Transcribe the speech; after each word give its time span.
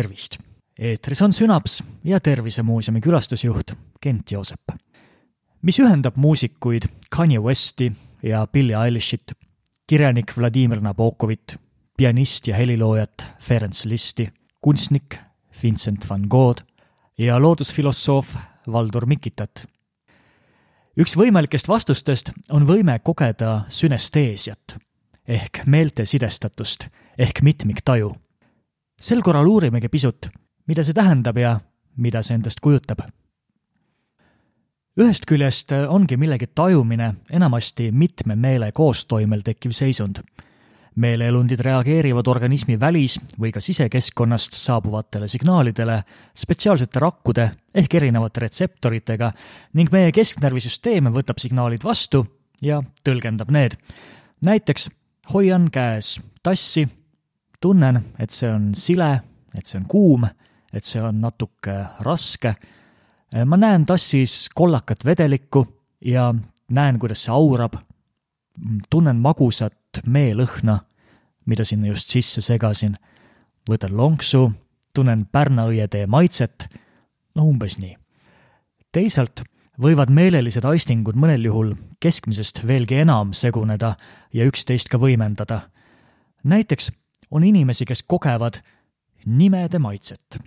tervist! 0.00 0.38
eetris 0.78 1.20
on 1.22 1.32
Sünaps 1.32 1.82
ja 2.04 2.20
Tervisemuuseumi 2.20 3.00
külastusjuht 3.00 3.72
Kent 4.00 4.32
Joosep. 4.32 4.72
mis 5.62 5.78
ühendab 5.78 6.16
muusikuid 6.16 6.86
Kanye 7.10 7.38
Westi 7.38 7.92
ja 8.22 8.46
Billie 8.46 8.76
Eilishit, 8.84 9.32
kirjanik 9.86 10.32
Vladimir 10.36 10.80
Nabokovit, 10.80 11.56
pianist 11.96 12.46
ja 12.48 12.56
heliloojat 12.56 13.24
Ferenc 13.40 13.84
Listi, 13.84 14.30
kunstnik 14.60 15.18
Vincent 15.62 16.08
van 16.10 16.24
Gogh 16.30 16.62
ja 17.18 17.42
loodusfilosoof 17.42 18.36
Valdur 18.72 19.06
Mikitat. 19.06 19.66
üks 20.96 21.16
võimalikest 21.16 21.68
vastustest 21.68 22.32
on 22.50 22.64
võime 22.66 22.98
kogeda 23.04 23.64
sünesteesiat 23.68 24.78
ehk 25.28 25.66
meelte 25.66 26.04
sidestatust 26.04 26.88
ehk 27.18 27.42
mitmiktaju. 27.42 28.14
Sel 29.00 29.22
korral 29.22 29.46
uurimegi 29.46 29.88
pisut, 29.88 30.28
mida 30.66 30.84
see 30.84 30.94
tähendab 30.94 31.38
ja 31.40 31.58
mida 31.96 32.22
see 32.22 32.34
endast 32.34 32.60
kujutab. 32.60 33.00
ühest 35.00 35.24
küljest 35.26 35.72
ongi 35.88 36.16
millegi 36.16 36.46
tajumine 36.46 37.14
enamasti 37.32 37.90
mitme 37.92 38.36
meele 38.36 38.72
koostoimel 38.72 39.40
tekkiv 39.42 39.72
seisund 39.72 40.20
meeleelundid 41.00 41.60
reageerivad 41.60 42.26
organismi 42.26 42.76
välis- 42.80 43.18
või 43.40 43.52
ka 43.52 43.60
sisekeskkonnast 43.60 44.52
saabuvatele 44.52 45.28
signaalidele 45.28 46.02
spetsiaalsete 46.34 47.00
rakkude 47.00 47.50
ehk 47.74 47.94
erinevate 47.94 48.40
retseptoritega 48.40 49.32
ning 49.74 49.92
meie 49.92 50.12
kesknärvisüsteem 50.12 51.12
võtab 51.14 51.38
signaalid 51.38 51.84
vastu 51.84 52.26
ja 52.62 52.82
tõlgendab 53.04 53.50
need. 53.50 53.76
näiteks 54.40 54.90
hoian 55.32 55.70
käes 55.70 56.20
tassi, 56.42 56.88
tunnen, 57.60 58.00
et 58.18 58.30
see 58.30 58.50
on 58.50 58.70
sile, 58.74 59.10
et 59.54 59.66
see 59.66 59.80
on 59.80 59.86
kuum, 59.88 60.26
et 60.72 60.84
see 60.84 61.02
on 61.02 61.20
natuke 61.20 61.74
raske. 62.06 62.54
ma 63.46 63.56
näen 63.56 63.84
tassis 63.86 64.48
kollakat 64.54 65.04
vedelikku 65.04 65.66
ja 66.04 66.34
näen, 66.70 66.98
kuidas 66.98 67.24
see 67.24 67.32
aurab. 67.34 67.74
tunnen 68.90 69.16
magusat 69.16 70.02
meelõhna, 70.06 70.80
mida 71.46 71.64
sinna 71.64 71.86
just 71.86 72.08
sisse 72.08 72.40
segasin. 72.40 72.96
võtan 73.70 73.96
lonksu, 73.96 74.52
tunnen 74.94 75.26
pärnaõietee 75.26 76.06
maitset, 76.06 76.68
no 77.34 77.44
umbes 77.44 77.78
nii. 77.78 77.96
teisalt 78.92 79.42
võivad 79.80 80.10
meelelised 80.10 80.64
aistingud 80.64 81.16
mõnel 81.16 81.44
juhul 81.44 81.74
keskmisest 82.00 82.66
veelgi 82.66 83.00
enam 83.00 83.32
seguneda 83.32 83.94
ja 84.32 84.44
üksteist 84.44 84.88
ka 84.88 84.98
võimendada. 84.98 85.70
näiteks 86.44 86.90
on 87.30 87.44
inimesi, 87.44 87.84
kes 87.84 88.02
kogevad 88.02 88.60
nimede 89.26 89.78
maitset 89.78 90.38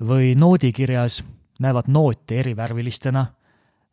või 0.00 0.34
noodikirjas 0.38 1.22
näevad 1.60 1.88
noote 1.88 2.38
erivärvilistena 2.40 3.26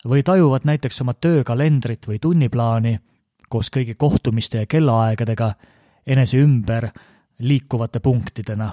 või 0.05 0.23
tajuvad 0.23 0.65
näiteks 0.65 1.01
oma 1.01 1.13
töökalendrit 1.13 2.07
või 2.07 2.19
tunniplaani 2.19 2.97
koos 3.49 3.69
kõigi 3.69 3.95
kohtumiste 3.97 4.63
ja 4.63 4.65
kellaaegadega 4.65 5.53
enese 6.07 6.39
ümber 6.41 6.89
liikuvate 7.39 7.99
punktidena. 7.99 8.71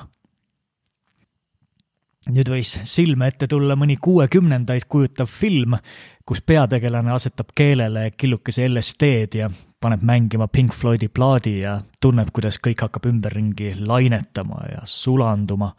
Nüüd 2.29 2.51
võis 2.53 2.75
silme 2.85 3.31
ette 3.31 3.47
tulla 3.49 3.77
mõni 3.77 3.97
kuuekümnendaid 3.97 4.85
kujutav 4.89 5.31
film, 5.33 5.79
kus 6.27 6.43
peategelane 6.45 7.13
asetab 7.15 7.55
keelele 7.57 8.11
killukese 8.17 8.69
LSD-d 8.69 9.39
ja 9.41 9.49
paneb 9.81 10.03
mängima 10.03 10.49
Pink 10.49 10.75
Floydi 10.75 11.09
plaadi 11.09 11.61
ja 11.61 11.81
tunneb, 12.01 12.33
kuidas 12.33 12.59
kõik 12.59 12.83
hakkab 12.83 13.07
ümberringi 13.07 13.75
lainetama 13.79 14.65
ja 14.73 14.83
sulanduma. 14.85 15.75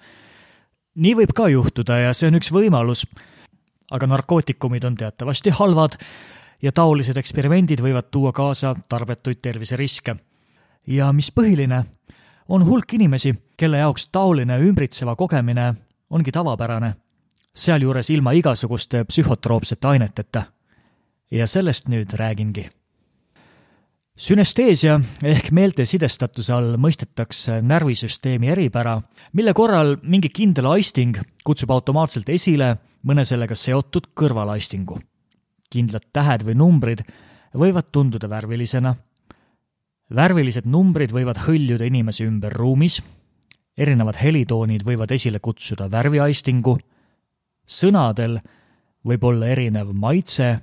nii 0.95 1.15
võib 1.15 1.33
ka 1.35 1.47
juhtuda 1.47 1.97
ja 1.97 2.13
see 2.13 2.27
on 2.27 2.35
üks 2.39 2.51
võimalus. 2.51 3.05
aga 3.91 4.07
narkootikumid 4.07 4.83
on 4.83 4.95
teatavasti 4.95 5.49
halvad 5.49 5.97
ja 6.61 6.71
taolised 6.71 7.17
eksperimendid 7.17 7.81
võivad 7.81 8.09
tuua 8.11 8.31
kaasa 8.31 8.75
tarbetuid 8.89 9.41
terviseriske. 9.41 10.15
ja 10.87 11.11
mis 11.13 11.31
põhiline, 11.31 11.83
on 12.47 12.65
hulk 12.65 12.93
inimesi, 12.93 13.35
kelle 13.57 13.77
jaoks 13.77 14.07
taoline 14.07 14.59
ümbritseva 14.59 15.15
kogemine 15.15 15.73
ongi 16.09 16.31
tavapärane, 16.31 16.95
sealjuures 17.55 18.09
ilma 18.09 18.31
igasuguste 18.31 19.03
psühhotroopsete 19.03 19.87
aineteta. 19.87 20.43
ja 21.31 21.47
sellest 21.47 21.87
nüüd 21.87 22.13
räägingi. 22.13 22.78
Sünesteesia 24.19 24.97
ehk 25.23 25.51
meelte 25.55 25.85
sidestatuse 25.87 26.51
all 26.53 26.75
mõistetakse 26.81 27.59
närvisüsteemi 27.63 28.51
eripära, 28.51 28.97
mille 29.33 29.53
korral 29.55 29.95
mingi 30.03 30.31
kindel 30.33 30.67
aisting 30.73 31.17
kutsub 31.47 31.71
automaatselt 31.71 32.29
esile 32.29 32.73
mõne 33.07 33.23
sellega 33.25 33.55
seotud 33.55 34.11
kõrvalaistingu. 34.19 34.99
kindlad 35.69 36.03
tähed 36.13 36.43
või 36.43 36.55
numbrid 36.57 37.03
võivad 37.53 37.91
tunduda 37.91 38.29
värvilisena, 38.29 38.95
värvilised 40.15 40.65
numbrid 40.65 41.11
võivad 41.13 41.37
hõljuda 41.45 41.85
inimese 41.85 42.25
ümber 42.25 42.53
ruumis 42.53 42.99
erinevad 43.77 44.17
helitoonid 44.19 44.83
võivad 44.83 45.11
esile 45.11 45.39
kutsuda 45.39 45.87
värviaistingu, 45.91 46.77
sõnadel 47.65 48.39
võib 49.05 49.23
olla 49.23 49.47
erinev 49.47 49.93
maitse 49.93 50.59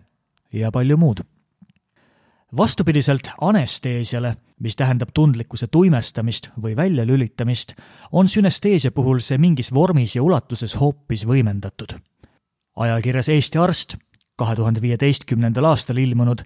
ja 0.52 0.70
palju 0.70 0.96
muud. 0.96 1.22
Vastupidiselt 2.56 3.30
anesteesiale, 3.40 4.36
mis 4.60 4.76
tähendab 4.76 5.08
tundlikkuse 5.14 5.66
tuimestamist 5.66 6.50
või 6.62 6.76
väljalülitamist, 6.76 7.72
on 8.12 8.28
sünesteesia 8.28 8.90
puhul 8.90 9.18
see 9.18 9.38
mingis 9.38 9.74
vormis 9.74 10.16
ja 10.16 10.22
ulatuses 10.22 10.80
hoopis 10.80 11.26
võimendatud. 11.26 11.98
ajakirjas 12.76 13.28
Eesti 13.28 13.58
Arst 13.58 13.96
kahe 14.36 14.56
tuhande 14.56 14.80
viieteistkümnendal 14.80 15.64
aastal 15.64 15.96
ilmunud 15.96 16.42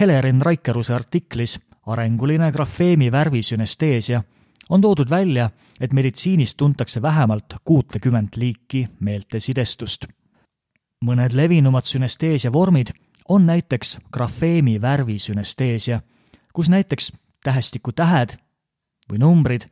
Helerin 0.00 0.42
Raikeruse 0.42 0.94
artiklis 0.94 1.58
Arenguline 1.86 2.52
grafeemi 2.52 3.12
värvisünesteesia 3.12 4.22
on 4.68 4.80
toodud 4.80 5.10
välja, 5.10 5.50
et 5.80 5.92
meditsiinis 5.92 6.54
tuntakse 6.54 7.02
vähemalt 7.02 7.54
kuutekümmet 7.64 8.36
liiki 8.36 8.88
meeltesidestust. 9.00 10.06
mõned 11.04 11.32
levinumad 11.32 11.84
sünesteesia 11.84 12.52
vormid 12.52 12.90
on 13.30 13.46
näiteks 13.46 13.98
grafeemi 14.12 14.80
värvisünesteesia, 14.80 16.00
kus 16.52 16.68
näiteks 16.68 17.12
tähestiku 17.44 17.92
tähed 17.92 18.34
või 19.12 19.18
numbrid 19.22 19.68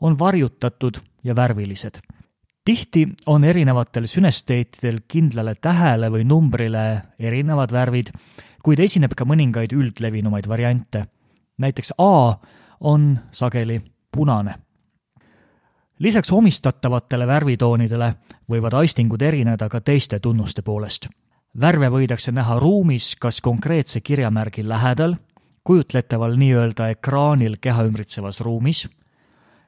on 0.00 0.18
varjutatud 0.18 1.00
ja 1.24 1.36
värvilised. 1.36 2.00
tihti 2.64 3.08
on 3.26 3.44
erinevatel 3.44 4.06
sünesteetidel 4.06 5.00
kindlale 5.08 5.54
tähele 5.54 6.10
või 6.10 6.24
numbrile 6.24 7.02
erinevad 7.18 7.72
värvid, 7.72 8.12
kuid 8.62 8.78
esineb 8.78 9.16
ka 9.16 9.24
mõningaid 9.24 9.72
üldlevinumaid 9.72 10.48
variante. 10.48 11.06
näiteks 11.58 11.92
A 11.98 12.36
on 12.80 13.18
sageli 13.32 13.82
punane. 14.12 14.54
lisaks 15.98 16.32
omistatavatele 16.32 17.26
värvitoonidele 17.26 18.14
võivad 18.50 18.74
aistingud 18.74 19.22
erineda 19.22 19.68
ka 19.68 19.80
teiste 19.80 20.18
tunnuste 20.18 20.62
poolest. 20.62 21.08
Värve 21.60 21.90
võidakse 21.90 22.32
näha 22.32 22.58
ruumis 22.60 23.14
kas 23.20 23.40
konkreetse 23.40 24.00
kirjamärgi 24.00 24.64
lähedal, 24.68 25.16
kujutletaval 25.64 26.36
nii-öelda 26.40 26.90
ekraanil 26.94 27.58
keha 27.60 27.84
ümbritsevas 27.88 28.40
ruumis 28.40 28.86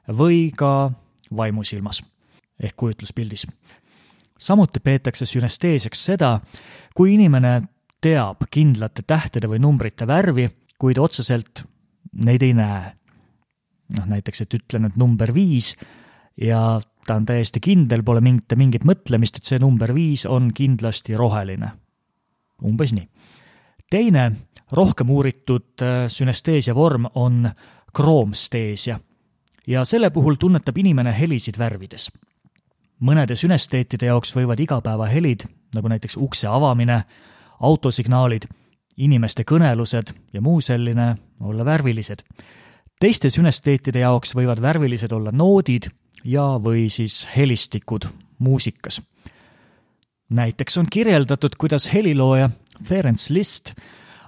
või 0.07 0.51
ka 0.55 0.91
vaimusilmas 1.35 2.01
ehk 2.59 2.75
kujutluspildis. 2.77 3.47
samuti 4.37 4.79
peetakse 4.79 5.25
sünesteesiaks 5.25 6.05
seda, 6.05 6.39
kui 6.95 7.13
inimene 7.13 7.61
teab 8.01 8.43
kindlate 8.51 9.01
tähtede 9.07 9.47
või 9.47 9.59
numbrite 9.59 10.07
värvi, 10.07 10.49
kuid 10.77 10.97
otseselt 10.97 11.63
neid 12.13 12.41
ei 12.41 12.53
näe 12.53 12.91
noh 13.93 14.07
näiteks, 14.09 14.41
et 14.41 14.53
ütlen, 14.53 14.87
et 14.87 14.97
number 14.99 15.33
viis 15.33 15.73
ja 16.39 16.81
ta 17.07 17.15
on 17.15 17.25
täiesti 17.25 17.59
kindel, 17.59 18.03
pole 18.03 18.21
mingit, 18.21 18.55
mingit 18.55 18.85
mõtlemist, 18.87 19.39
et 19.39 19.47
see 19.47 19.59
number 19.59 19.93
viis 19.95 20.25
on 20.25 20.51
kindlasti 20.55 21.17
roheline. 21.19 21.71
umbes 22.63 22.93
nii. 22.93 23.07
teine, 23.89 24.31
rohkem 24.71 25.09
uuritud 25.09 25.81
äh, 25.81 26.07
sünesteesia 26.07 26.75
vorm 26.75 27.05
on 27.15 27.49
kroomsteesia 27.93 28.99
ja 29.67 29.85
selle 29.85 30.09
puhul 30.09 30.35
tunnetab 30.35 30.77
inimene 30.77 31.13
helisid 31.19 31.57
värvides. 31.57 32.11
mõnede 32.99 33.35
sünesteetide 33.35 34.05
jaoks 34.05 34.35
võivad 34.35 34.59
igapäevahelid, 34.59 35.45
nagu 35.75 35.87
näiteks 35.87 36.17
ukse 36.17 36.47
avamine, 36.47 37.03
autosignaalid, 37.59 38.47
inimeste 38.97 39.43
kõnelused 39.43 40.13
ja 40.33 40.41
muu 40.41 40.61
selline, 40.61 41.15
olla 41.39 41.65
värvilised 41.65 42.23
teiste 43.03 43.27
sünesteetide 43.33 43.99
jaoks 43.99 44.31
võivad 44.37 44.61
värvilised 44.63 45.11
olla 45.11 45.31
noodid 45.35 45.89
ja, 46.23 46.59
või 46.59 46.89
siis 46.89 47.27
helistikud 47.35 48.07
muusikas. 48.39 49.01
näiteks 50.29 50.77
on 50.77 50.87
kirjeldatud, 50.89 51.55
kuidas 51.57 51.93
helilooja 51.93 52.49
Ferenc 52.83 53.29
Liszt 53.29 53.73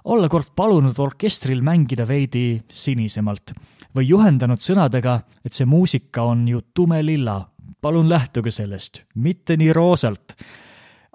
olla 0.06 0.30
kord 0.30 0.52
palunud 0.56 1.00
orkestril 1.00 1.62
mängida 1.62 2.08
veidi 2.08 2.62
sinisemalt 2.70 3.54
või 3.96 4.08
juhendanud 4.10 4.62
sõnadega, 4.62 5.20
et 5.46 5.54
see 5.54 5.66
muusika 5.66 6.22
on 6.22 6.48
ju 6.48 6.62
tumelilla, 6.74 7.50
palun 7.82 8.10
lähtuge 8.10 8.52
sellest, 8.52 9.04
mitte 9.16 9.58
nii 9.58 9.74
roosalt. 9.74 10.36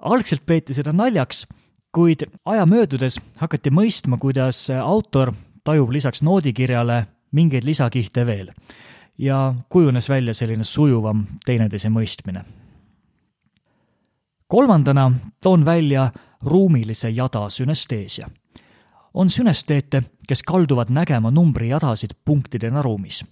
algselt 0.01 0.45
peeti 0.45 0.73
seda 0.73 0.91
naljaks, 0.91 1.45
kuid 1.91 2.23
aja 2.45 2.65
möödudes 2.65 3.19
hakati 3.37 3.69
mõistma, 3.69 4.17
kuidas 4.17 4.69
autor 4.69 5.33
tajub 5.63 5.91
lisaks 5.91 6.21
noodikirjale 6.21 7.05
mingeid 7.31 7.63
lisakihte 7.63 8.25
veel 8.25 8.51
ja 9.21 9.53
kujunes 9.69 10.09
välja 10.09 10.33
selline 10.33 10.63
sujuvam 10.63 11.25
teineteise 11.45 11.89
mõistmine. 11.89 12.43
kolmandana 14.47 15.11
toon 15.41 15.65
välja 15.65 16.11
ruumilise 16.43 17.09
jada 17.09 17.49
sünesteesia. 17.49 18.29
on 19.13 19.29
sünesteete, 19.29 20.03
kes 20.27 20.43
kalduvad 20.43 20.89
nägema 20.89 21.31
numbrijadasid 21.31 22.09
punktidena 22.25 22.81
ruumis. 22.81 23.25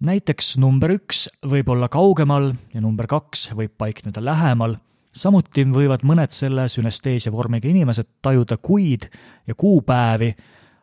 näiteks 0.00 0.58
number 0.58 0.90
üks 0.90 1.28
võib 1.46 1.68
olla 1.68 1.88
kaugemal 1.88 2.52
ja 2.74 2.80
number 2.80 3.06
kaks 3.06 3.50
võib 3.54 3.72
paikneda 3.78 4.24
lähemal, 4.24 4.76
samuti 5.12 5.64
võivad 5.64 6.02
mõned 6.02 6.30
selle 6.30 6.68
sünesteesia 6.68 7.32
vormiga 7.32 7.68
inimesed 7.68 8.06
tajuda 8.22 8.56
kuid 8.56 9.08
ja 9.46 9.54
kuupäevi 9.54 10.34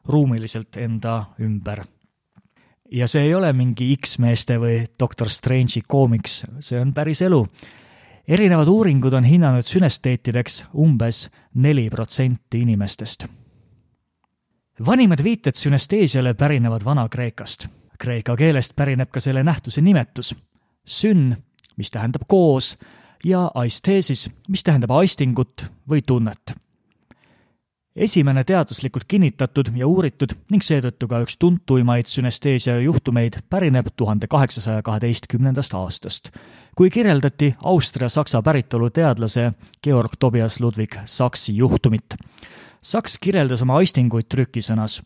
ruumiliselt 0.06 0.78
enda 0.78 1.25
ümber 1.40 1.86
ja 2.91 3.07
see 3.07 3.27
ei 3.27 3.36
ole 3.36 3.51
mingi 3.53 3.91
X-meeste 3.95 4.57
või 4.62 4.81
Doctor 5.00 5.30
Strange'i 5.30 5.83
koomiks, 5.88 6.44
see 6.59 6.80
on 6.80 6.94
päris 6.94 7.21
elu. 7.21 7.45
erinevad 8.27 8.68
uuringud 8.68 9.13
on 9.13 9.24
hinnanud 9.24 9.65
sünesteetideks 9.65 10.63
umbes 10.74 11.30
neli 11.53 11.89
protsenti 11.89 12.62
inimestest. 12.62 13.25
vanimad 14.86 15.24
viited 15.24 15.56
sünesteesiale 15.56 16.33
pärinevad 16.33 16.86
Vana-Kreekast. 16.86 17.68
Kreeka 18.00 18.36
keelest 18.36 18.75
pärineb 18.75 19.09
ka 19.12 19.19
selle 19.19 19.44
nähtuse 19.44 19.81
nimetus. 19.81 20.36
sünn, 20.86 21.36
mis 21.77 21.91
tähendab 21.91 22.21
koos, 22.27 22.77
ja 23.24 23.51
aisteesis, 23.53 24.30
mis 24.47 24.63
tähendab 24.63 24.91
aistingut 24.91 25.65
või 25.89 26.01
tunnet 26.01 26.56
esimene 28.00 28.44
teaduslikult 28.44 29.04
kinnitatud 29.07 29.72
ja 29.75 29.88
uuritud 29.88 30.31
ning 30.51 30.63
seetõttu 30.63 31.07
ka 31.12 31.19
üks 31.25 31.36
tuntuimaid 31.40 32.07
sünesteesia 32.07 32.78
juhtumeid 32.80 33.42
pärineb 33.51 33.90
tuhande 34.00 34.28
kaheksasaja 34.31 34.81
kaheteistkümnendast 34.88 35.75
aastast, 35.75 36.30
kui 36.78 36.90
kirjeldati 36.90 37.56
Austria-Saksa 37.63 38.42
päritolu 38.42 38.90
teadlase 38.90 39.51
Georg 39.84 40.16
Tobias 40.19 40.60
Ludwig 40.60 40.96
Saksi 41.06 41.57
juhtumit. 41.57 42.16
Saks 42.81 43.18
kirjeldas 43.19 43.62
oma 43.62 43.78
aistinguid 43.78 44.30
trükisõnas. 44.31 45.01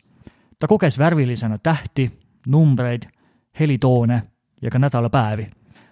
ta 0.58 0.66
koges 0.66 0.98
värvilisena 0.98 1.58
tähti, 1.58 2.10
numbreid, 2.46 3.02
helitoone 3.58 4.22
ja 4.62 4.70
ka 4.70 4.78
nädalapäevi. 4.78 5.50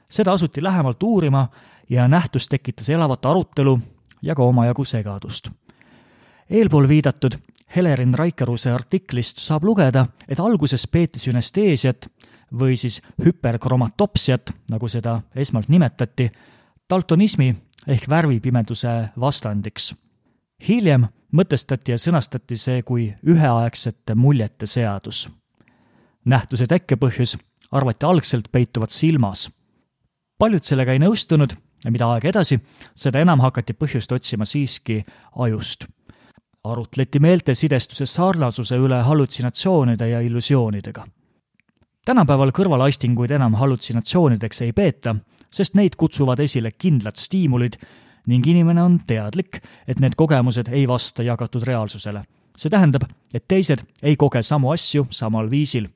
seda 0.09 0.33
asuti 0.33 0.63
lähemalt 0.63 1.03
uurima 1.03 1.49
ja 1.91 2.09
nähtus 2.09 2.49
tekitas 2.49 2.89
elavat 2.89 3.27
arutelu 3.27 3.81
ja 4.23 4.35
ka 4.35 4.43
omajagu 4.43 4.85
segadust 4.85 5.51
eelpool 6.53 6.89
viidatud 6.89 7.37
Helerin 7.77 8.15
Raikeruse 8.15 8.73
artiklist 8.73 9.41
saab 9.41 9.65
lugeda, 9.65 10.07
et 10.29 10.41
alguses 10.41 10.85
peeti 10.93 11.19
sünesteesiat 11.23 12.09
või 12.53 12.77
siis 12.77 13.01
hüperkromatopsiat, 13.25 14.53
nagu 14.71 14.89
seda 14.89 15.21
esmalt 15.37 15.71
nimetati, 15.73 16.29
daltonismi 16.91 17.55
ehk 17.89 18.09
värvipimeduse 18.09 19.09
vastandiks. 19.21 19.95
hiljem 20.69 21.07
mõtestati 21.33 21.91
ja 21.91 21.99
sõnastati 21.99 22.57
see 22.57 22.83
kui 22.83 23.15
üheaegsete 23.27 24.15
muljete 24.15 24.67
seadus. 24.67 25.31
nähtuse 26.25 26.67
tekkepõhjus 26.67 27.37
arvati 27.73 28.07
algselt 28.07 28.53
peituvat 28.53 28.91
silmas. 28.91 29.51
paljud 30.39 30.63
sellega 30.63 30.93
ei 30.93 30.99
nõustunud 30.99 31.57
ja 31.85 31.91
mida 31.91 32.07
aeg 32.07 32.25
edasi, 32.25 32.61
seda 32.95 33.19
enam 33.21 33.41
hakati 33.41 33.73
põhjust 33.73 34.13
otsima 34.13 34.45
siiski 34.45 35.05
ajust 35.37 35.87
arutleti 36.65 37.19
meeltesidestuse 37.19 38.07
sarnasuse 38.07 38.77
üle 38.79 39.01
hallutsinatsioonide 39.03 40.09
ja 40.09 40.21
illusioonidega. 40.21 41.07
tänapäeval 42.05 42.51
kõrvalaistinguid 42.55 43.31
enam 43.35 43.55
hallutsinatsioonideks 43.55 44.63
ei 44.63 44.73
peeta, 44.73 45.17
sest 45.51 45.75
neid 45.75 45.97
kutsuvad 45.99 46.39
esile 46.39 46.71
kindlad 46.71 47.19
stiimulid 47.19 47.79
ning 48.27 48.47
inimene 48.47 48.83
on 48.83 49.01
teadlik, 49.07 49.59
et 49.89 50.01
need 50.01 50.15
kogemused 50.15 50.71
ei 50.71 50.87
vasta 50.89 51.23
jagatud 51.23 51.63
reaalsusele. 51.67 52.23
see 52.57 52.71
tähendab, 52.71 53.03
et 53.35 53.49
teised 53.49 53.83
ei 54.03 54.17
koge 54.17 54.43
samu 54.43 54.71
asju 54.71 55.07
samal 55.11 55.51
viisil. 55.51 55.89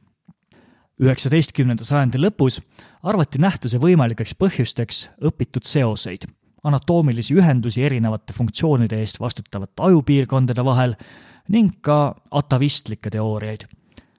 üheksateistkümnenda 1.00 1.84
sajandi 1.84 2.18
lõpus 2.18 2.60
arvati 3.02 3.38
nähtuse 3.38 3.78
võimalikeks 3.78 4.34
põhjusteks 4.34 5.08
õpitud 5.22 5.62
seoseid 5.62 6.26
anatoomilisi 6.66 7.34
ühendusi 7.34 7.84
erinevate 7.86 8.32
funktsioonide 8.32 8.98
eest 9.00 9.20
vastutavate 9.20 9.82
ajupiirkondade 9.88 10.64
vahel 10.64 10.94
ning 11.48 11.70
ka 11.80 12.14
atavistlikke 12.30 13.10
teooriaid. 13.10 13.66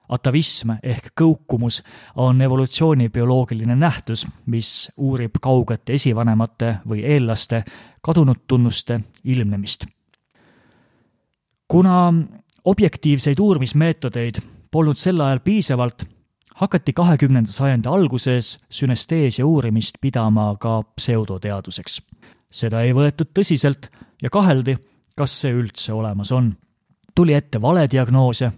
atavism 0.08 0.70
ehk 0.82 1.10
kõukumus 1.20 1.82
on 2.16 2.40
evolutsiooni 2.40 3.10
bioloogiline 3.12 3.74
nähtus, 3.76 4.26
mis 4.46 4.88
uurib 4.96 5.36
kaugete 5.40 5.92
esivanemate 5.92 6.78
või 6.88 7.02
eellaste 7.04 7.64
kadunud 8.00 8.46
tunnuste 8.46 9.00
ilmnemist. 9.24 9.84
kuna 11.68 12.14
objektiivseid 12.64 13.38
uurimismeetodeid 13.38 14.40
polnud 14.70 14.96
sel 14.96 15.20
ajal 15.20 15.40
piisavalt, 15.40 16.04
hakati 16.54 16.92
kahekümnenda 16.92 17.50
sajandi 17.50 17.88
alguses 17.88 18.58
sünesteesia 18.70 19.46
uurimist 19.46 20.00
pidama 20.00 20.56
ka 20.60 20.82
pseudoteaduseks 20.96 22.00
seda 22.50 22.82
ei 22.82 22.94
võetud 22.96 23.30
tõsiselt 23.34 23.90
ja 24.22 24.30
kaheldi, 24.30 24.76
kas 25.16 25.34
see 25.42 25.52
üldse 25.52 25.92
olemas 25.92 26.32
on. 26.32 26.56
tuli 27.14 27.34
ette 27.34 27.60
valediagnoose, 27.60 28.52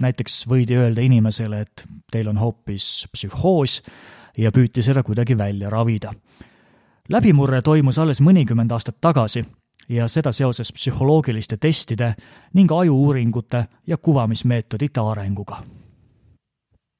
näiteks 0.00 0.46
võidi 0.48 0.76
öelda 0.76 1.00
inimesele, 1.00 1.60
et 1.60 1.84
teil 2.12 2.28
on 2.28 2.38
hoopis 2.38 3.06
psühhoos 3.12 3.82
ja 4.38 4.52
püüti 4.52 4.82
seda 4.82 5.02
kuidagi 5.02 5.38
välja 5.38 5.70
ravida. 5.70 6.14
läbimurre 7.08 7.62
toimus 7.62 7.98
alles 7.98 8.20
mõnikümmend 8.20 8.72
aastat 8.72 8.96
tagasi 9.00 9.44
ja 9.88 10.08
seda 10.08 10.32
seoses 10.32 10.72
psühholoogiliste 10.72 11.56
testide 11.56 12.14
ning 12.54 12.72
ajuuuringute 12.72 13.66
ja 13.86 13.96
kuvamismeetodite 13.96 15.00
arenguga. 15.00 15.62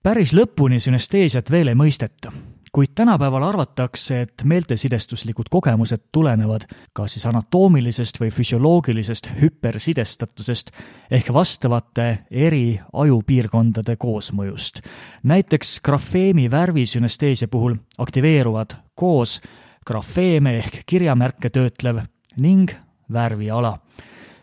päris 0.03 0.33
lõpuni 0.33 0.79
sünesteesiat 0.79 1.51
veel 1.51 1.69
ei 1.69 1.75
mõisteta 1.75 2.33
kuid 2.77 2.93
tänapäeval 2.95 3.43
arvatakse, 3.43 4.21
et 4.21 4.43
meeltesidestuslikud 4.45 5.45
kogemused 5.51 5.99
tulenevad 6.13 6.67
kas 6.93 7.15
siis 7.17 7.25
anatoomilisest 7.27 8.21
või 8.21 8.29
füsioloogilisest 8.31 9.31
hüpersidestatusest 9.41 10.71
ehk 11.11 11.31
vastavate 11.33 12.19
eri 12.31 12.81
ajupiirkondade 12.93 13.97
koosmõjust. 13.97 14.83
näiteks 15.23 15.81
grafeemi 15.81 16.51
värvisünesteesia 16.51 17.49
puhul 17.49 17.75
aktiveeruvad 17.99 18.77
koos 18.95 19.41
grafeeme 19.87 20.57
ehk 20.57 20.83
kirjamärke 20.87 21.51
töötlev 21.51 22.05
ning 22.37 22.71
värviala 23.13 23.79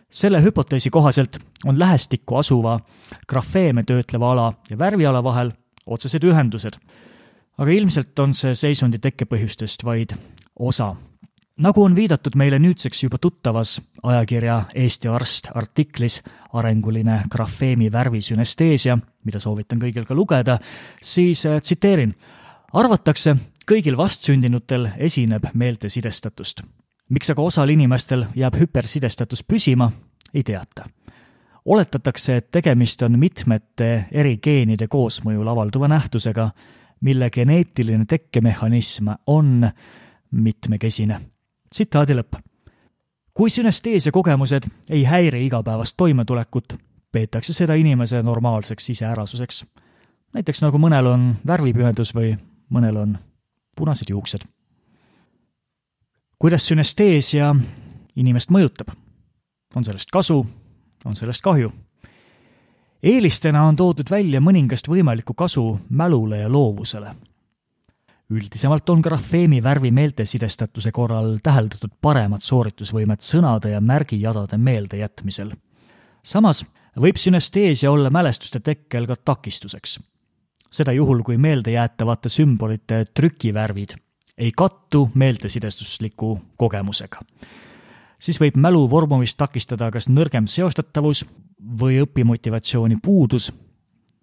selle 0.10 0.42
hüpoteesi 0.42 0.90
kohaselt 0.90 1.38
on 1.66 1.80
lähestikku 1.80 2.36
asuva 2.36 2.80
grafeeme 3.30 3.84
töötleva 3.84 4.32
ala 4.32 4.54
ja 4.70 4.80
värviala 4.80 5.24
vahel 5.24 5.52
otsesed 5.86 6.24
ühendused 6.24 6.82
aga 7.58 7.72
ilmselt 7.72 8.20
on 8.20 8.34
see 8.34 8.56
seisundi 8.58 9.00
tekkepõhjustest 9.00 9.84
vaid 9.86 10.16
osa. 10.60 10.96
nagu 11.58 11.84
on 11.84 11.96
viidatud 11.96 12.36
meile 12.36 12.60
nüüdseks 12.60 13.04
juba 13.04 13.18
tuttavas 13.18 13.82
ajakirja 14.04 14.64
Eesti 14.76 15.08
Arst 15.08 15.48
artiklis 15.54 16.22
Arenguline 16.54 17.22
grafeemi 17.32 17.92
värvisünesteesia, 17.92 18.98
mida 19.24 19.40
soovitan 19.40 19.80
kõigil 19.80 20.06
ka 20.06 20.16
lugeda, 20.16 20.60
siis 21.02 21.46
äh, 21.46 21.62
tsiteerin, 21.62 22.16
arvatakse, 22.74 23.36
kõigil 23.70 23.98
vastsündinutel 23.98 24.90
esineb 24.98 25.46
meeltesidestatust. 25.54 26.62
miks 27.10 27.30
aga 27.30 27.42
osal 27.42 27.70
inimestel 27.70 28.26
jääb 28.36 28.56
hüpersidestatus 28.60 29.44
püsima, 29.44 29.92
ei 30.34 30.44
teata 30.44 30.90
oletatakse, 31.66 32.36
et 32.38 32.52
tegemist 32.52 33.02
on 33.02 33.20
mitmete 33.20 34.06
eri 34.12 34.38
geenide 34.38 34.88
koosmõjul 34.88 35.48
avalduva 35.48 35.88
nähtusega 35.88 36.50
mille 37.04 37.30
geneetiline 37.30 38.06
tekkemehhanism 38.06 39.08
on 39.28 39.70
mitmekesine. 40.32 41.22
tsitaadi 41.70 42.14
lõpp. 42.14 42.34
kui 43.34 43.50
sünesteesia 43.50 44.12
kogemused 44.12 44.64
ei 44.90 45.04
häiri 45.04 45.46
igapäevast 45.46 45.98
toimetulekut, 45.98 46.74
peetakse 47.12 47.54
seda 47.54 47.74
inimese 47.74 48.22
normaalseks 48.22 48.90
iseärasuseks. 48.90 49.66
näiteks 50.34 50.62
nagu 50.62 50.78
mõnel 50.78 51.06
on 51.06 51.36
värvipimedus 51.48 52.16
või 52.16 52.38
mõnel 52.70 52.98
on 52.98 53.18
punased 53.76 54.10
juuksed. 54.10 54.42
kuidas 56.40 56.68
sünesteesia 56.68 57.56
inimest 58.16 58.50
mõjutab? 58.50 58.96
on 59.76 59.84
sellest 59.84 60.12
kasu, 60.12 60.48
on 61.06 61.16
sellest 61.16 61.42
kahju 61.42 61.74
eelistena 63.04 63.66
on 63.68 63.76
toodud 63.76 64.10
välja 64.10 64.40
mõningast 64.42 64.88
võimalikku 64.88 65.34
kasu 65.34 65.80
mälule 65.90 66.38
ja 66.38 66.52
loovusele. 66.52 67.16
üldisemalt 68.30 68.90
on 68.90 69.02
grafeemi 69.04 69.64
värvi 69.64 69.92
meeltesidestatuse 69.92 70.92
korral 70.92 71.38
täheldatud 71.44 71.92
paremat 72.02 72.42
sooritusvõimet 72.42 73.22
sõnade 73.22 73.70
ja 73.70 73.82
märgijadade 73.82 74.58
meeldejätmisel. 74.58 75.52
samas 76.24 76.66
võib 76.98 77.18
sünesteesia 77.18 77.92
olla 77.92 78.10
mälestuste 78.10 78.60
tekkel 78.60 79.08
ka 79.08 79.16
takistuseks. 79.16 80.00
seda 80.72 80.92
juhul, 80.92 81.24
kui 81.24 81.38
meeldejäätavate 81.38 82.30
sümbolite 82.30 83.06
trükivärvid 83.14 83.96
ei 84.38 84.52
kattu 84.52 85.12
meeltesidestusliku 85.14 86.40
kogemusega. 86.58 87.20
siis 88.20 88.40
võib 88.40 88.58
mälu 88.58 88.90
vormumist 88.90 89.38
takistada 89.38 89.92
kas 89.92 90.10
nõrgem 90.10 90.48
seostatavus 90.48 91.26
või 91.80 92.02
õpimotivatsiooni 92.04 92.98
puudus 93.04 93.52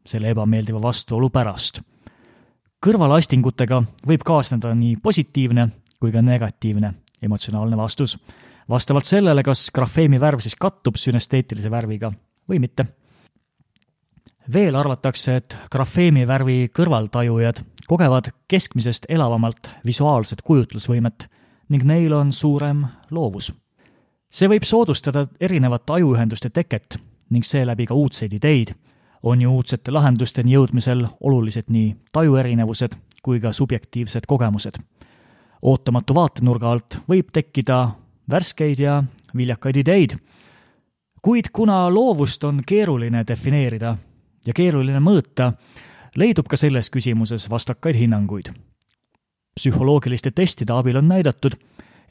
selle 0.07 0.31
ebameeldiva 0.33 0.83
vastuolu 0.83 1.31
pärast 1.31 1.81
kõrvalastingutega 2.81 3.83
võib 4.09 4.23
kaasneda 4.25 4.73
nii 4.75 4.97
positiivne 5.03 5.69
kui 6.01 6.13
ka 6.13 6.23
negatiivne 6.25 6.95
emotsionaalne 7.23 7.77
vastus, 7.77 8.17
vastavalt 8.69 9.05
sellele, 9.05 9.43
kas 9.45 9.69
grafeemi 9.75 10.21
värv 10.21 10.41
siis 10.41 10.57
kattub 10.57 10.97
sünesteetilise 10.97 11.71
värviga 11.71 12.13
või 12.49 12.59
mitte. 12.59 12.87
veel 14.53 14.75
arvatakse, 14.75 15.37
et 15.37 15.57
grafeemi 15.71 16.27
värvi 16.27 16.71
kõrvaltajujad 16.75 17.61
kogevad 17.87 18.31
keskmisest 18.49 19.07
elavamalt 19.09 19.69
visuaalset 19.87 20.43
kujutlusvõimet 20.43 21.29
ning 21.69 21.85
neil 21.85 22.13
on 22.13 22.33
suurem 22.33 22.87
loovus. 23.11 23.53
see 24.31 24.49
võib 24.49 24.65
soodustada 24.65 25.27
erinevate 25.41 25.93
ajuühenduste 25.93 26.51
teket 26.51 26.97
ning 27.31 27.45
seeläbi 27.45 27.87
ka 27.87 27.95
uudseid 27.95 28.33
ideid 28.33 28.75
on 29.23 29.43
ju 29.43 29.53
uudsete 29.55 29.91
lahendusteni 29.91 30.55
jõudmisel 30.55 31.07
olulised 31.21 31.69
nii 31.69 31.97
tajuerinevused 32.13 32.97
kui 33.23 33.41
ka 33.41 33.53
subjektiivsed 33.53 34.27
kogemused. 34.27 34.79
ootamatu 35.63 36.15
vaatenurga 36.15 36.71
alt 36.71 36.99
võib 37.09 37.29
tekkida 37.33 37.91
värskeid 38.31 38.79
ja 38.79 39.03
viljakaid 39.37 39.77
ideid, 39.77 40.17
kuid 41.23 41.51
kuna 41.53 41.95
loovust 41.95 42.45
on 42.45 42.63
keeruline 42.67 43.25
defineerida 43.29 43.97
ja 44.47 44.53
keeruline 44.53 45.01
mõõta, 45.01 45.53
leidub 46.17 46.49
ka 46.49 46.57
selles 46.57 46.91
küsimuses 46.91 47.51
vastakaid 47.51 47.97
hinnanguid. 47.97 48.53
psühholoogiliste 49.61 50.31
testide 50.31 50.73
abil 50.73 50.97
on 50.97 51.09
näidatud, 51.09 51.55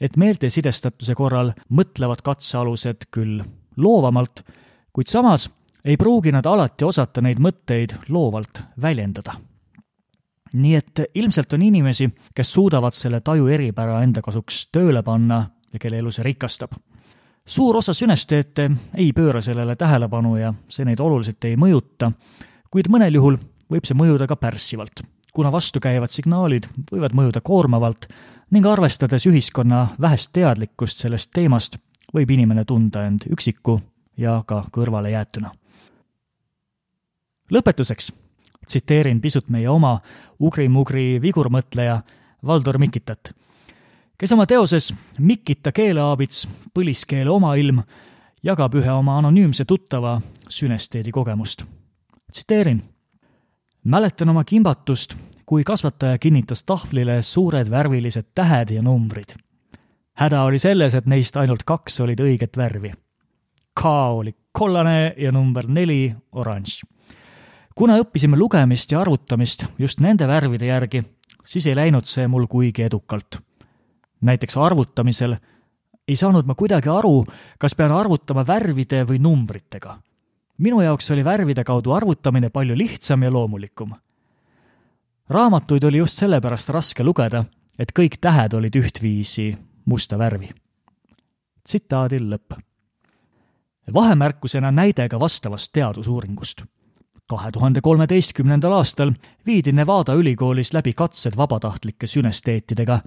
et 0.00 0.16
meeltesidestatuse 0.16 1.14
korral 1.14 1.52
mõtlevad 1.68 2.22
katsealused 2.22 3.10
küll 3.10 3.42
loovamalt, 3.76 4.44
kuid 4.92 5.06
samas 5.06 5.50
ei 5.84 5.96
pruugi 5.96 6.32
nad 6.32 6.46
alati 6.46 6.84
osata 6.84 7.22
neid 7.24 7.40
mõtteid 7.40 7.94
loovalt 8.08 8.62
väljendada. 8.82 9.34
nii 10.54 10.74
et 10.74 11.00
ilmselt 11.14 11.52
on 11.52 11.62
inimesi, 11.62 12.08
kes 12.34 12.52
suudavad 12.52 12.92
selle 12.92 13.20
taju 13.20 13.46
eripära 13.46 14.02
enda 14.02 14.22
kasuks 14.22 14.66
tööle 14.72 15.02
panna 15.02 15.44
ja 15.72 15.78
kelle 15.78 15.98
elu 15.98 16.10
see 16.10 16.24
rikastab. 16.24 16.72
suur 17.46 17.76
osa 17.76 17.94
sünesteete 17.94 18.70
ei 18.94 19.12
pööra 19.12 19.40
sellele 19.40 19.76
tähelepanu 19.76 20.36
ja 20.36 20.54
see 20.68 20.84
neid 20.84 21.00
oluliselt 21.00 21.44
ei 21.44 21.56
mõjuta, 21.56 22.12
kuid 22.70 22.88
mõnel 22.88 23.14
juhul 23.14 23.38
võib 23.70 23.86
see 23.86 23.94
mõjuda 23.94 24.26
ka 24.26 24.36
pärssivalt, 24.36 25.02
kuna 25.32 25.52
vastukäivad 25.52 26.10
signaalid 26.10 26.66
võivad 26.92 27.14
mõjuda 27.14 27.40
koormavalt 27.40 28.06
ning 28.50 28.66
arvestades 28.66 29.26
ühiskonna 29.26 29.86
vähest 30.00 30.32
teadlikkust 30.32 30.98
sellest 30.98 31.30
teemast, 31.32 31.76
võib 32.14 32.30
inimene 32.30 32.64
tunda 32.64 33.06
end 33.06 33.24
üksiku 33.30 33.78
ja 34.20 34.42
ka 34.46 34.64
kõrvalejäetuna 34.72 35.54
lõpetuseks 37.50 38.12
tsiteerin 38.66 39.20
pisut 39.20 39.48
meie 39.48 39.68
oma 39.68 39.98
ugri-mugri 40.40 41.18
vigurmõtleja 41.22 42.00
Valdur 42.46 42.78
Mikitat, 42.78 43.32
kes 44.18 44.32
oma 44.32 44.46
teoses 44.46 44.92
Mikita 45.18 45.72
keeleaabits, 45.72 46.46
põliskeele 46.74 47.30
omailm 47.30 47.82
jagab 48.46 48.74
ühe 48.78 48.92
oma 48.92 49.18
anonüümse 49.18 49.64
tuttava 49.64 50.20
sünesteedi 50.48 51.10
kogemust. 51.12 51.64
tsiteerin. 52.32 52.82
mäletan 53.84 54.28
oma 54.28 54.44
kimbatust, 54.44 55.14
kui 55.46 55.64
kasvataja 55.64 56.18
kinnitas 56.18 56.64
tahvlile 56.64 57.22
suured 57.22 57.70
värvilised 57.70 58.24
tähed 58.34 58.70
ja 58.70 58.82
numbrid. 58.82 59.34
häda 60.16 60.42
oli 60.42 60.58
selles, 60.58 60.94
et 60.94 61.06
neist 61.06 61.36
ainult 61.36 61.62
kaks 61.64 62.00
olid 62.00 62.20
õiget 62.20 62.56
värvi. 62.56 62.92
K 63.80 63.88
oli 63.88 64.34
kollane 64.52 65.14
ja 65.16 65.32
number 65.32 65.66
neli 65.68 66.14
oranž 66.32 66.82
kuna 67.80 67.96
õppisime 67.96 68.36
lugemist 68.36 68.92
ja 68.92 69.00
arvutamist 69.00 69.64
just 69.80 70.02
nende 70.04 70.26
värvide 70.28 70.66
järgi, 70.68 71.00
siis 71.48 71.64
ei 71.64 71.76
läinud 71.78 72.04
see 72.04 72.26
mul 72.28 72.44
kuigi 72.46 72.84
edukalt. 72.84 73.38
näiteks 74.20 74.56
arvutamisel 74.56 75.36
ei 76.08 76.16
saanud 76.16 76.44
ma 76.44 76.54
kuidagi 76.54 76.88
aru, 76.92 77.24
kas 77.58 77.74
pean 77.74 77.92
arvutama 77.92 78.44
värvide 78.46 79.04
või 79.08 79.18
numbritega. 79.18 79.98
minu 80.58 80.80
jaoks 80.80 81.10
oli 81.10 81.24
värvide 81.24 81.64
kaudu 81.64 81.92
arvutamine 81.92 82.50
palju 82.50 82.76
lihtsam 82.76 83.22
ja 83.22 83.30
loomulikum. 83.30 83.94
raamatuid 85.28 85.84
oli 85.84 85.98
just 85.98 86.18
sellepärast 86.18 86.68
raske 86.68 87.04
lugeda, 87.04 87.44
et 87.78 87.92
kõik 87.98 88.20
tähed 88.20 88.54
olid 88.54 88.76
ühtviisi 88.76 89.56
musta 89.84 90.18
värvi. 90.18 90.50
tsitaadi 91.64 92.18
lõpp. 92.18 92.69
Vahemärkusena 93.94 94.70
näide 94.70 95.08
ka 95.08 95.20
vastavast 95.20 95.72
teadusuuringust 95.72 96.62
kahe 97.30 97.52
tuhande 97.52 97.80
kolmeteistkümnendal 97.80 98.72
aastal 98.72 99.12
viidi 99.46 99.72
Nevada 99.72 100.14
ülikoolis 100.18 100.72
läbi 100.74 100.92
katsed 100.98 101.36
vabatahtlike 101.36 102.06
sünesteetidega, 102.06 102.98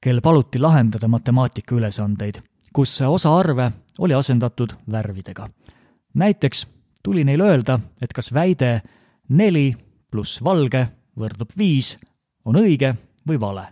kel 0.00 0.20
paluti 0.24 0.58
lahendada 0.58 1.08
matemaatika 1.08 1.76
ülesandeid, 1.76 2.40
kus 2.72 2.94
osa 3.04 3.34
arve 3.36 3.70
oli 3.98 4.14
asendatud 4.14 4.72
värvidega. 4.92 5.48
näiteks 6.14 6.66
tuli 7.02 7.24
neil 7.24 7.40
öelda, 7.40 7.78
et 8.00 8.12
kas 8.12 8.32
väide 8.34 8.82
neli 9.28 9.74
pluss 10.10 10.44
valge 10.44 10.88
võrdub 11.18 11.52
viis 11.58 11.98
on 12.44 12.56
õige 12.56 12.94
või 13.28 13.40
vale. 13.40 13.66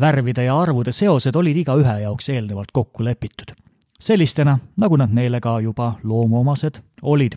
värvide 0.00 0.44
ja 0.44 0.60
arvude 0.60 0.92
seosed 0.92 1.36
olid 1.36 1.56
igaühe 1.56 2.00
jaoks 2.00 2.28
eelnevalt 2.28 2.72
kokku 2.72 3.04
lepitud. 3.04 3.65
Sellistena, 4.00 4.58
nagu 4.76 4.96
nad 4.96 5.12
neile 5.14 5.40
ka 5.40 5.60
juba 5.60 5.98
loomuomased 6.02 6.82
olid. 7.02 7.32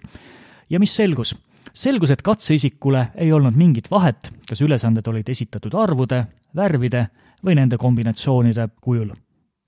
ja 0.70 0.80
mis 0.80 0.96
selgus 0.96 1.36
selgus, 1.74 2.12
et 2.12 2.22
katseisikule 2.22 3.08
ei 3.16 3.32
olnud 3.34 3.56
mingit 3.56 3.92
vahet, 3.92 4.32
kas 4.50 4.62
ülesanded 4.62 5.08
olid 5.08 5.30
esitatud 5.30 5.74
arvude, 5.78 6.24
värvide 6.56 7.08
või 7.46 7.56
nende 7.60 7.78
kombinatsioonide 7.78 8.70
kujul. 8.82 9.12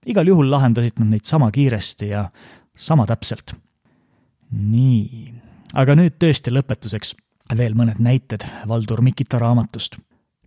igal 0.05 0.27
juhul 0.27 0.49
lahendasid 0.51 0.99
nad 0.99 1.11
neid 1.13 1.25
sama 1.25 1.51
kiiresti 1.51 2.07
ja 2.09 2.29
sama 2.75 3.05
täpselt. 3.07 3.53
nii, 4.51 5.33
aga 5.73 5.95
nüüd 5.95 6.17
tõesti 6.19 6.51
lõpetuseks 6.51 7.15
veel 7.57 7.75
mõned 7.75 7.99
näited 7.99 8.43
Valdur 8.67 9.01
Mikita 9.01 9.39
raamatust. 9.39 9.97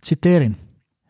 tsiteerin, 0.01 0.55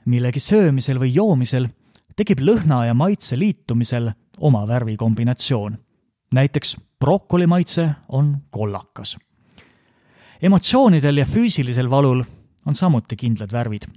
millegi 0.06 0.39
söömisel 0.39 1.00
või 1.00 1.13
joomisel 1.15 1.68
tekib 2.15 2.39
lõhna 2.39 2.86
ja 2.86 2.93
maitse 2.93 3.39
liitumisel 3.39 4.12
oma 4.39 4.67
värvikombinatsioon. 4.67 5.77
näiteks 6.34 6.77
brokoli 7.00 7.48
maitse 7.48 7.89
on 8.07 8.38
kollakas 8.50 9.17
emotsioonidel 10.41 11.17
ja 11.17 11.25
füüsilisel 11.25 11.89
valul 11.89 12.24
on 12.65 12.75
samuti 12.75 13.15
kindlad 13.15 13.51
värvid. 13.51 13.88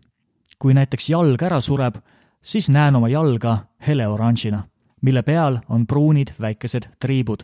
kui 0.58 0.74
näiteks 0.74 1.10
jalg 1.10 1.42
ära 1.42 1.60
sureb, 1.60 2.00
siis 2.42 2.66
näen 2.68 2.96
oma 2.96 3.08
jalga 3.08 3.58
heleoranžina, 3.86 4.64
mille 5.02 5.22
peal 5.22 5.58
on 5.68 5.86
pruunid 5.86 6.32
väikesed 6.40 6.88
triibud. 7.00 7.42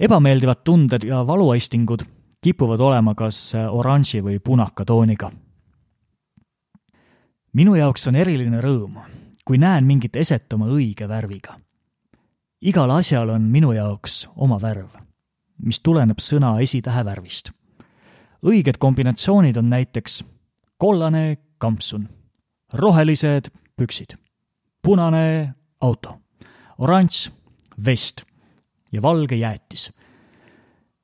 ebameeldivad 0.00 0.64
tunded 0.64 1.04
ja 1.04 1.26
valuaistingud 1.26 2.02
kipuvad 2.40 2.80
olema 2.80 3.14
kas 3.14 3.52
oranži 3.70 4.22
või 4.22 4.38
punaka 4.38 4.84
tooniga. 4.84 5.30
minu 7.52 7.74
jaoks 7.74 8.06
on 8.06 8.16
eriline 8.16 8.60
rõõm, 8.60 8.98
kui 9.44 9.58
näen 9.58 9.84
mingit 9.84 10.16
eset 10.16 10.52
oma 10.52 10.66
õige 10.66 11.08
värviga. 11.08 11.56
igal 12.60 12.90
asjal 12.90 13.28
on 13.30 13.42
minu 13.42 13.72
jaoks 13.72 14.28
oma 14.36 14.60
värv, 14.60 14.88
mis 15.58 15.80
tuleneb 15.80 16.18
sõna 16.20 16.60
esitähe 16.60 17.04
värvist 17.04 17.50
õiged 18.46 18.78
kombinatsioonid 18.80 19.56
on 19.60 19.68
näiteks 19.70 20.22
kollane 20.80 21.38
kampsun, 21.60 22.08
rohelised 22.72 23.50
püksid, 23.76 24.16
punane 24.82 25.54
auto, 25.80 26.16
oranž 26.78 27.28
vest 27.84 28.24
ja 28.92 29.02
valge 29.02 29.36
jäätis. 29.36 29.90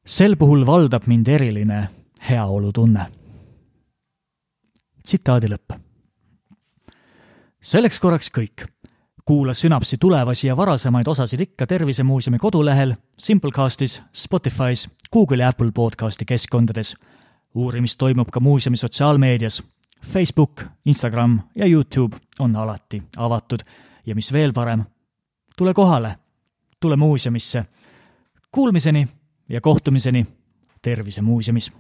sel 0.07 0.37
puhul 0.37 0.67
valdab 0.67 1.07
mind 1.07 1.29
eriline 1.29 1.89
heaolutunne. 2.29 3.07
tsitaadi 5.03 5.49
lõpp 5.49 5.86
selleks 7.67 7.99
korraks 8.01 8.31
kõik. 8.31 8.67
kuula 9.25 9.55
Sünapsi 9.55 9.99
tulevasi 9.99 10.47
ja 10.47 10.57
varasemaid 10.57 11.07
osasid 11.07 11.41
ikka 11.41 11.67
Tervisemuuseumi 11.67 12.39
kodulehel, 12.39 12.95
Simplecastis, 13.19 14.03
Spotify's, 14.13 14.89
Google'i 15.13 15.41
ja 15.41 15.49
Apple 15.49 15.73
podcasti 15.73 16.25
keskkondades. 16.25 16.97
uurimist 17.55 17.99
toimub 17.99 18.29
ka 18.31 18.41
muuseumi 18.41 18.77
sotsiaalmeedias. 18.77 19.63
Facebook, 20.07 20.63
Instagram 20.85 21.41
ja 21.57 21.67
Youtube 21.67 22.17
on 22.39 22.57
alati 22.57 23.03
avatud 23.17 23.59
ja 24.07 24.15
mis 24.15 24.33
veel 24.33 24.53
parem, 24.53 24.85
tule 25.57 25.75
kohale, 25.75 26.17
tule 26.81 26.97
muuseumisse. 26.97 27.65
Kuulmiseni 28.53 29.09
ja 29.49 29.61
kohtumiseni 29.61 30.27
Tervisemuuseumis 30.83 31.73